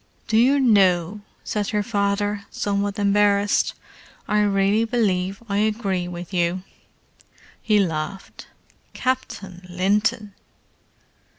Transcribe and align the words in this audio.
"Do 0.27 0.35
you 0.35 0.59
know," 0.59 1.21
said 1.43 1.67
her 1.69 1.83
father, 1.83 2.45
somewhat 2.49 2.97
embarrassed—"I 2.97 4.39
really 4.39 4.83
believe 4.83 5.43
I 5.47 5.57
agree 5.59 6.07
with 6.07 6.33
you!" 6.33 6.63
He 7.61 7.77
laughed. 7.77 8.47
"Captain 8.93 9.63
Linton!" 9.69 10.33